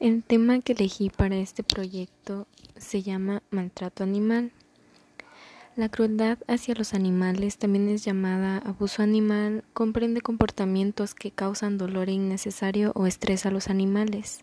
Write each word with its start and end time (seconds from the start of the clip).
El 0.00 0.22
tema 0.22 0.60
que 0.60 0.72
elegí 0.72 1.10
para 1.10 1.36
este 1.36 1.62
proyecto 1.62 2.46
se 2.78 3.02
llama 3.02 3.42
maltrato 3.50 4.02
animal. 4.02 4.50
La 5.76 5.90
crueldad 5.90 6.38
hacia 6.48 6.74
los 6.74 6.94
animales, 6.94 7.58
también 7.58 7.86
es 7.90 8.02
llamada 8.02 8.56
abuso 8.64 9.02
animal, 9.02 9.62
comprende 9.74 10.22
comportamientos 10.22 11.14
que 11.14 11.32
causan 11.32 11.76
dolor 11.76 12.08
innecesario 12.08 12.92
o 12.94 13.06
estrés 13.06 13.44
a 13.44 13.50
los 13.50 13.68
animales. 13.68 14.40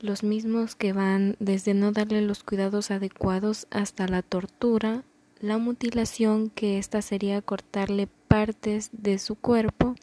Los 0.00 0.24
mismos 0.24 0.74
que 0.74 0.92
van 0.92 1.36
desde 1.38 1.72
no 1.72 1.92
darle 1.92 2.20
los 2.20 2.42
cuidados 2.42 2.90
adecuados 2.90 3.68
hasta 3.70 4.08
la 4.08 4.22
tortura, 4.22 5.04
la 5.40 5.58
mutilación, 5.58 6.50
que 6.50 6.78
ésta 6.78 7.02
sería 7.02 7.40
cortarle 7.40 8.08
partes 8.26 8.90
de 8.90 9.20
su 9.20 9.36
cuerpo, 9.36 9.94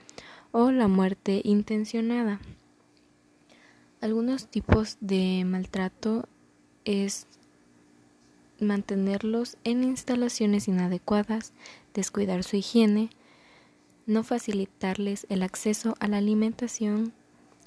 o 0.53 0.71
la 0.71 0.87
muerte 0.87 1.41
intencionada. 1.43 2.39
Algunos 3.99 4.47
tipos 4.47 4.97
de 5.01 5.43
maltrato 5.43 6.29
es 6.85 7.25
mantenerlos 8.59 9.57
en 9.63 9.83
instalaciones 9.83 10.67
inadecuadas, 10.67 11.51
descuidar 11.95 12.43
su 12.43 12.57
higiene, 12.57 13.09
no 14.05 14.23
facilitarles 14.23 15.25
el 15.29 15.41
acceso 15.41 15.95
a 15.99 16.07
la 16.07 16.17
alimentación, 16.17 17.11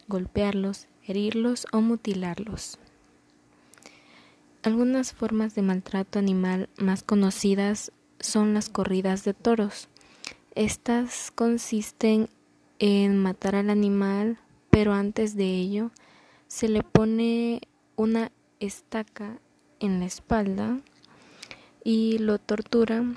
golpearlos, 0.06 0.86
herirlos 1.04 1.66
o 1.72 1.80
mutilarlos. 1.80 2.78
Algunas 4.62 5.12
formas 5.12 5.56
de 5.56 5.62
maltrato 5.62 6.20
animal 6.20 6.68
más 6.78 7.02
conocidas 7.02 7.90
son 8.20 8.54
las 8.54 8.68
corridas 8.68 9.24
de 9.24 9.34
toros. 9.34 9.88
Estas 10.54 11.32
consisten 11.34 12.28
en 12.78 13.18
matar 13.18 13.56
al 13.56 13.68
animal, 13.68 14.38
pero 14.70 14.92
antes 14.92 15.34
de 15.34 15.56
ello 15.56 15.90
se 16.50 16.68
le 16.68 16.82
pone 16.82 17.60
una 17.94 18.32
estaca 18.58 19.38
en 19.78 20.00
la 20.00 20.06
espalda 20.06 20.80
y 21.84 22.18
lo 22.18 22.38
torturan 22.40 23.16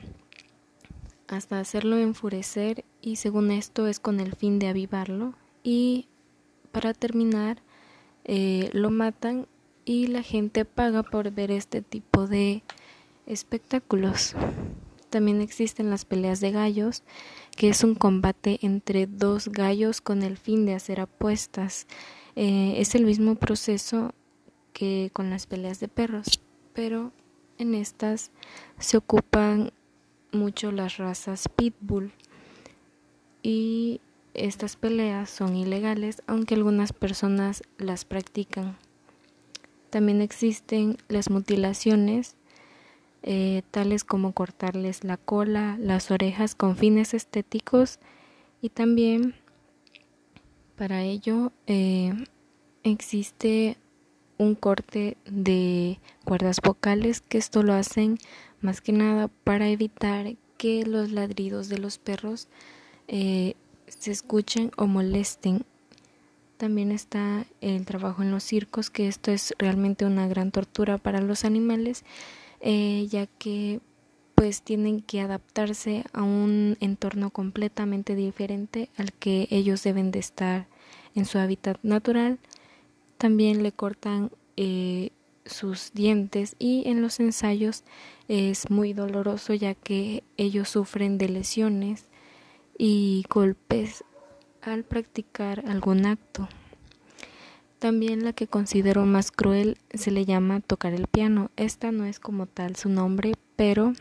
hasta 1.28 1.60
hacerlo 1.60 1.98
enfurecer 1.98 2.86
y 3.02 3.16
según 3.16 3.50
esto 3.50 3.88
es 3.88 4.00
con 4.00 4.20
el 4.20 4.36
fin 4.36 4.60
de 4.60 4.68
avivarlo 4.68 5.34
y 5.64 6.08
para 6.72 6.94
terminar 6.94 7.58
eh, 8.24 8.70
lo 8.72 8.92
matan 8.92 9.48
y 9.84 10.08
la 10.08 10.22
gente 10.22 10.64
paga 10.64 11.02
por 11.02 11.32
ver 11.32 11.50
este 11.50 11.82
tipo 11.82 12.28
de 12.28 12.62
espectáculos. 13.26 14.36
También 15.14 15.42
existen 15.42 15.92
las 15.92 16.06
peleas 16.06 16.40
de 16.40 16.50
gallos, 16.50 17.04
que 17.56 17.70
es 17.70 17.84
un 17.84 17.94
combate 17.94 18.58
entre 18.64 19.06
dos 19.06 19.50
gallos 19.50 20.02
con 20.02 20.24
el 20.24 20.38
fin 20.38 20.66
de 20.66 20.74
hacer 20.74 21.00
apuestas. 21.00 21.86
Eh, 22.36 22.74
es 22.78 22.96
el 22.96 23.06
mismo 23.06 23.36
proceso 23.36 24.12
que 24.74 25.12
con 25.14 25.30
las 25.30 25.46
peleas 25.46 25.80
de 25.80 25.88
perros, 25.88 26.42
pero 26.74 27.12
en 27.60 27.76
estas 27.76 28.32
se 28.80 28.98
ocupan 28.98 29.72
mucho 30.32 30.72
las 30.72 30.98
razas 30.98 31.48
pitbull 31.48 32.12
y 33.44 34.02
estas 34.34 34.78
peleas 34.78 35.30
son 35.30 35.56
ilegales 35.56 36.24
aunque 36.26 36.56
algunas 36.56 36.92
personas 36.92 37.62
las 37.78 38.04
practican. 38.04 38.78
También 39.92 40.22
existen 40.22 40.98
las 41.08 41.30
mutilaciones 41.30 42.36
eh, 43.24 43.64
tales 43.72 44.04
como 44.04 44.34
cortarles 44.34 45.04
la 45.04 45.18
cola, 45.18 45.78
las 45.80 46.12
orejas 46.12 46.56
con 46.56 46.76
fines 46.76 47.14
estéticos 47.14 48.00
y 48.62 48.70
también 48.70 49.36
para 50.76 51.04
ello 51.04 51.52
eh, 51.68 52.14
existe 52.84 53.78
un 54.38 54.56
corte 54.56 55.18
de 55.26 56.00
cuerdas 56.26 56.60
vocales 56.62 57.22
que 57.22 57.38
esto 57.38 57.64
lo 57.64 57.74
hacen 57.74 58.18
más 58.62 58.82
que 58.82 58.92
nada 58.92 59.30
para 59.44 59.70
evitar 59.70 60.36
que 60.58 60.86
los 60.86 61.12
ladridos 61.12 61.70
de 61.70 61.78
los 61.78 61.98
perros 61.98 62.48
eh, 63.08 63.56
se 63.88 64.12
escuchen 64.12 64.72
o 64.78 64.88
molesten. 64.88 65.66
También 66.58 66.92
está 66.92 67.46
el 67.62 67.86
trabajo 67.86 68.22
en 68.22 68.32
los 68.32 68.44
circos, 68.44 68.90
que 68.90 69.08
esto 69.08 69.32
es 69.32 69.54
realmente 69.58 70.06
una 70.06 70.28
gran 70.28 70.52
tortura 70.52 70.98
para 70.98 71.20
los 71.20 71.44
animales, 71.44 72.06
eh, 72.64 73.08
ya 73.10 73.28
que 73.28 73.82
pues 74.36 74.62
tienen 74.62 75.02
que 75.02 75.20
adaptarse 75.20 76.06
a 76.14 76.24
un 76.24 76.78
entorno 76.80 77.30
completamente 77.30 78.16
diferente 78.16 78.90
al 78.98 79.12
que 79.14 79.48
ellos 79.52 79.84
deben 79.84 80.12
de 80.12 80.20
estar 80.20 80.68
en 81.14 81.26
su 81.26 81.38
hábitat 81.38 81.78
natural. 81.84 82.40
También 83.18 83.64
le 83.64 83.74
cortan 83.74 84.32
eh, 84.56 85.12
sus 85.46 85.92
dientes 85.94 86.56
y 86.58 86.88
en 86.88 87.02
los 87.02 87.20
ensayos 87.20 87.84
es 88.30 88.70
muy 88.72 88.94
doloroso 88.94 89.54
ya 89.54 89.76
que 89.76 90.24
ellos 90.38 90.70
sufren 90.70 91.18
de 91.18 91.30
lesiones 91.30 92.06
y 92.78 93.26
golpes 93.30 94.06
al 94.62 94.84
practicar 94.84 95.66
algún 95.68 96.06
acto. 96.06 96.48
También 97.84 98.24
la 98.24 98.32
que 98.32 98.48
considero 98.48 99.06
más 99.06 99.30
cruel 99.30 99.78
se 99.94 100.10
le 100.10 100.24
llama 100.24 100.62
tocar 100.62 100.94
el 100.94 101.08
piano. 101.08 101.52
Esta 101.58 101.92
no 101.92 102.06
es 102.06 102.18
como 102.18 102.46
tal 102.46 102.78
su 102.78 102.88
nombre, 102.88 103.34
pero 103.58 103.92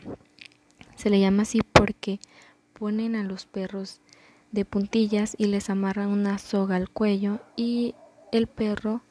se 0.95 1.09
le 1.09 1.19
llama 1.19 1.41
así 1.41 1.59
porque 1.73 2.21
ponen 2.79 3.17
a 3.17 3.25
los 3.25 3.45
perros 3.45 3.99
de 4.53 4.63
puntillas 4.63 5.35
y 5.37 5.47
les 5.47 5.69
amarran 5.69 6.07
una 6.07 6.37
soga 6.37 6.77
al 6.77 6.89
cuello 6.89 7.41
y 7.57 7.93
el 8.31 8.47
perro, 8.47 9.01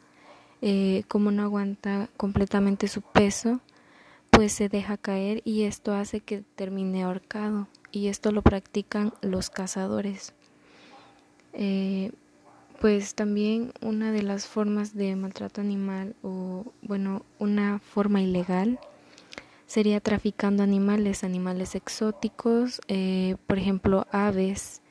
eh, 0.63 1.03
como 1.07 1.31
no 1.33 1.43
aguanta 1.43 2.09
completamente 2.17 2.89
su 2.89 3.03
peso, 3.03 3.61
pues 4.31 4.55
se 4.55 4.71
deja 4.71 4.97
caer 4.97 5.43
y 5.45 5.65
esto 5.65 5.93
hace 5.93 6.21
que 6.21 6.45
termine 6.57 7.03
ahorcado 7.03 7.69
y 7.91 8.07
esto 8.07 8.33
lo 8.33 8.41
practican 8.41 9.13
los 9.21 9.51
cazadores. 9.51 10.33
Eh, 11.53 12.11
pues 12.83 13.15
también 13.15 13.73
una 13.81 14.11
de 14.11 14.25
las 14.25 14.49
formas 14.49 14.93
de 14.93 15.15
maltrato 15.15 15.61
animal 15.61 16.17
o 16.21 16.65
bueno 16.83 17.25
una 17.39 17.79
forma 17.79 18.21
ilegal 18.21 18.81
sería 19.67 20.01
traficando 20.01 20.65
animales, 20.65 21.23
animales 21.23 21.77
exóticos, 21.77 22.81
eh, 22.89 23.37
por 23.47 23.59
ejemplo 23.59 24.09
aves, 24.11 24.83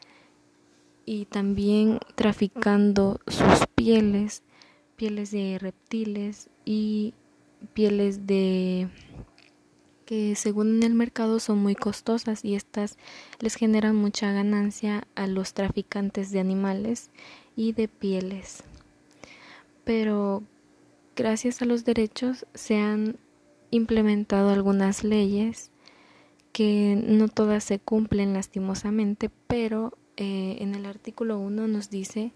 y 1.05 1.25
también 1.25 1.99
traficando 2.15 3.19
sus 3.27 3.67
pieles, 3.75 4.41
pieles 4.95 5.31
de 5.31 5.59
reptiles 5.59 6.49
y 6.63 7.13
pieles 7.73 8.25
de 8.25 8.87
que 10.05 10.35
según 10.37 10.81
el 10.83 10.93
mercado 10.93 11.41
son 11.41 11.57
muy 11.57 11.75
costosas 11.75 12.45
y 12.45 12.55
estas 12.55 12.97
les 13.39 13.55
generan 13.55 13.97
mucha 13.97 14.31
ganancia 14.31 15.07
a 15.15 15.27
los 15.27 15.53
traficantes 15.53 16.31
de 16.31 16.39
animales 16.39 17.09
y 17.55 17.73
de 17.73 17.87
pieles. 17.87 18.63
Pero 19.83 20.43
gracias 21.15 21.61
a 21.61 21.65
los 21.65 21.85
derechos 21.85 22.45
se 22.53 22.77
han 22.77 23.17
implementado 23.71 24.49
algunas 24.49 25.03
leyes 25.03 25.71
que 26.51 27.01
no 27.07 27.27
todas 27.27 27.63
se 27.63 27.79
cumplen 27.79 28.33
lastimosamente, 28.33 29.29
pero 29.47 29.93
eh, 30.17 30.57
en 30.59 30.75
el 30.75 30.85
artículo 30.85 31.39
1 31.39 31.67
nos 31.67 31.89
dice 31.89 32.33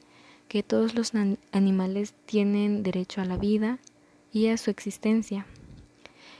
que 0.47 0.63
todos 0.63 0.95
los 0.95 1.11
animales 1.51 2.13
tienen 2.25 2.83
derecho 2.83 3.21
a 3.21 3.25
la 3.25 3.37
vida 3.37 3.79
y 4.31 4.47
a 4.47 4.57
su 4.57 4.69
existencia. 4.69 5.45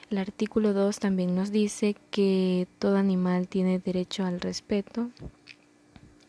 El 0.09 0.19
artículo 0.19 0.73
2 0.73 0.99
también 0.99 1.35
nos 1.35 1.51
dice 1.51 1.95
que 2.11 2.67
todo 2.79 2.97
animal 2.97 3.47
tiene 3.47 3.79
derecho 3.79 4.23
al 4.23 4.39
respeto 4.39 5.09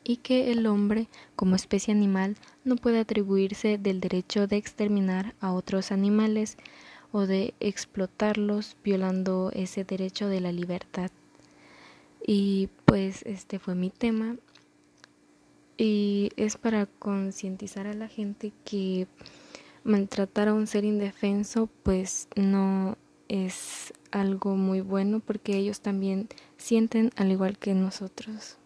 y 0.09 0.19
que 0.19 0.53
el 0.53 0.67
hombre, 0.67 1.09
como 1.35 1.57
especie 1.57 1.93
animal, 1.93 2.37
no 2.65 2.77
puede 2.77 3.01
atribuirse 3.01 3.77
del 3.77 4.01
derecho 4.01 4.47
de 4.47 4.57
exterminar 4.57 5.35
a 5.41 5.53
otros 5.53 5.91
animales 5.91 6.57
o 7.11 7.27
de 7.27 7.55
explotarlos 7.59 8.77
violando 8.85 9.51
ese 9.53 9.83
derecho 9.83 10.29
de 10.29 10.41
la 10.41 10.53
libertad. 10.53 11.11
Y 12.25 12.69
pues 12.85 13.23
este 13.27 13.59
fue 13.59 13.75
mi 13.75 13.91
tema 13.91 14.37
y 15.77 16.31
es 16.37 16.57
para 16.57 16.87
concientizar 16.87 17.89
a 17.89 17.95
la 17.95 18.07
gente 18.07 18.53
que 18.65 19.09
maltratar 19.83 20.49
a 20.49 20.55
un 20.55 20.69
ser 20.69 20.85
indefenso 20.85 21.69
pues 21.83 22.29
no 22.37 22.97
es 23.29 23.93
algo 24.13 24.55
muy 24.55 24.83
bueno 24.83 25.19
porque 25.19 25.57
ellos 25.57 25.81
también 25.81 26.29
sienten 26.59 27.11
al 27.17 27.33
igual 27.33 27.59
que 27.59 27.75
nosotros. 27.75 28.57